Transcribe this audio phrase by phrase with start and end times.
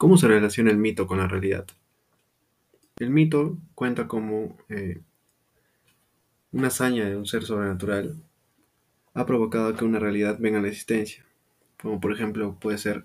[0.00, 1.66] ¿Cómo se relaciona el mito con la realidad?
[2.98, 5.02] El mito cuenta como eh,
[6.52, 8.16] una hazaña de un ser sobrenatural
[9.12, 11.26] ha provocado que una realidad venga a la existencia,
[11.82, 13.04] como por ejemplo puede ser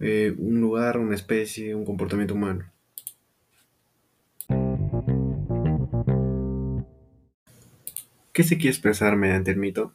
[0.00, 2.72] eh, un lugar, una especie, un comportamiento humano.
[8.32, 9.92] ¿Qué se quiere expresar mediante el mito?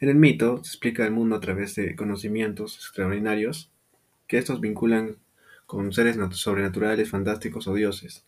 [0.00, 3.72] En el mito se explica el mundo a través de conocimientos extraordinarios
[4.32, 5.18] que estos vinculan
[5.66, 8.24] con seres sobrenaturales, fantásticos o dioses.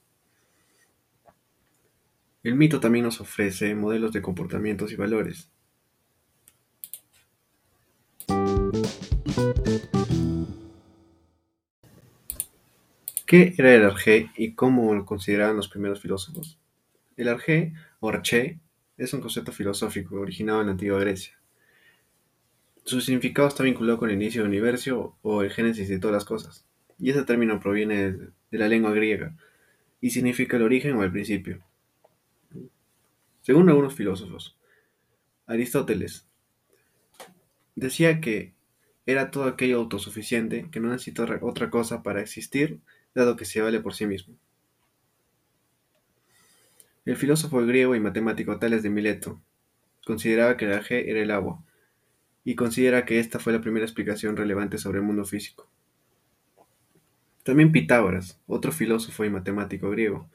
[2.43, 5.49] El mito también nos ofrece modelos de comportamientos y valores.
[13.25, 16.59] ¿Qué era el arjé y cómo lo consideraban los primeros filósofos?
[17.17, 18.61] El arjé, o arché,
[18.99, 21.39] es un concepto filosófico originado en la antigua Grecia.
[22.85, 26.27] Su significado está vinculado con el inicio del universo o el génesis de todas las
[26.27, 26.67] cosas,
[26.99, 29.35] y ese término proviene de la lengua griega
[30.03, 31.65] y significa el origen o el principio.
[33.41, 34.59] Según algunos filósofos,
[35.47, 36.27] Aristóteles
[37.75, 38.53] decía que
[39.07, 42.81] era todo aquello autosuficiente que no necesita otra cosa para existir,
[43.15, 44.35] dado que se vale por sí mismo.
[47.07, 49.41] El filósofo griego y matemático Tales de Mileto
[50.05, 51.63] consideraba que la G era el agua,
[52.45, 55.69] y considera que esta fue la primera explicación relevante sobre el mundo físico.
[57.43, 60.29] También Pitágoras, otro filósofo y matemático griego.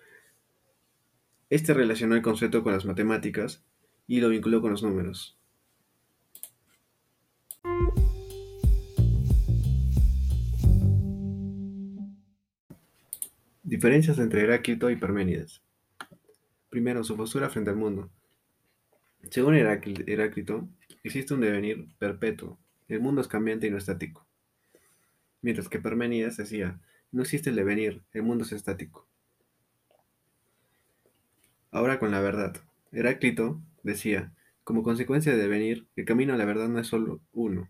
[1.49, 3.63] Este relacionó el concepto con las matemáticas
[4.07, 5.39] y lo vinculó con los números.
[13.63, 15.61] Diferencias entre Heráclito y Parménides.
[16.69, 18.09] Primero, su postura frente al mundo.
[19.29, 20.67] Según Heráclito,
[21.03, 22.57] existe un devenir perpetuo.
[22.87, 24.25] El mundo es cambiante y no estático.
[25.41, 26.79] Mientras que Parménides decía,
[27.11, 29.07] no existe el devenir, el mundo es estático.
[31.71, 32.57] Ahora con la verdad.
[32.91, 37.69] Heráclito decía, como consecuencia de devenir, el camino a la verdad no es solo uno.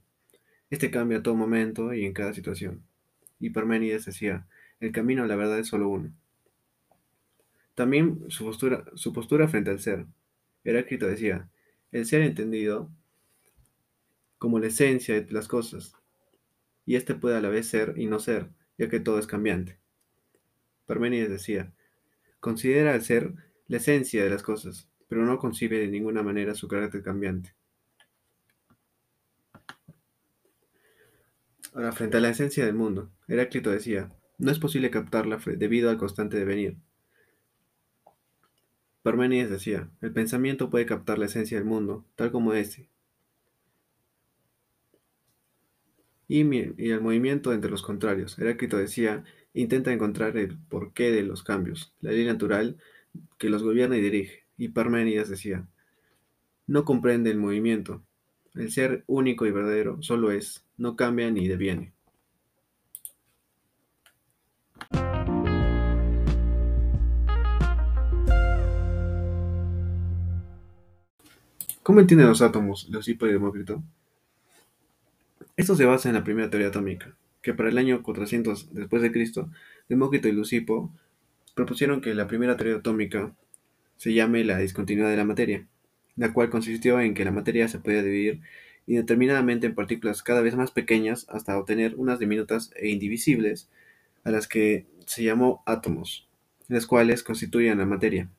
[0.70, 2.84] Este cambia a todo momento y en cada situación.
[3.40, 4.48] Y Parménides decía,
[4.80, 6.14] el camino a la verdad es solo uno.
[7.76, 10.06] También su postura, su postura frente al ser.
[10.64, 11.50] Heráclito decía,
[11.92, 12.90] el ser entendido
[14.40, 15.94] como la esencia de las cosas,
[16.86, 19.78] y éste puede a la vez ser y no ser, ya que todo es cambiante.
[20.88, 21.72] Parménides decía,
[22.40, 23.36] considera al ser
[23.68, 27.54] la esencia de las cosas, pero no concibe de ninguna manera su carácter cambiante.
[31.74, 35.98] Ahora, frente a la esencia del mundo, Heráclito decía, no es posible captarla debido al
[35.98, 36.78] constante devenir.
[39.04, 42.90] Parménides decía, el pensamiento puede captar la esencia del mundo, tal como este.
[46.30, 48.38] Y, el movimiento entre los contrarios.
[48.38, 49.24] Heráclito decía,
[49.54, 52.78] intenta encontrar el porqué de los cambios, la ley natural
[53.40, 54.44] que los gobierna y dirige.
[54.56, 55.68] Y Parménides decía,
[56.68, 58.04] no comprende el movimiento.
[58.54, 61.94] El ser único y verdadero solo es, no cambia ni deviene.
[71.82, 73.82] ¿Cómo entienden los átomos Leucipo y Demócrito?
[75.60, 79.12] Esto se basa en la primera teoría atómica, que para el año 400 después de
[79.12, 79.52] Cristo,
[79.90, 80.90] Demócrito y Leucipo
[81.54, 83.36] propusieron que la primera teoría atómica
[83.98, 85.68] se llame la discontinuidad de la materia,
[86.16, 88.40] la cual consistió en que la materia se podía dividir
[88.88, 93.70] indeterminadamente en partículas cada vez más pequeñas hasta obtener unas diminutas e indivisibles,
[94.24, 96.30] a las que se llamó átomos,
[96.70, 98.30] las cuales constituían la materia.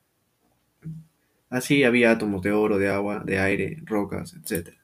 [1.51, 4.81] Así había átomos de oro, de agua, de aire, rocas, etc.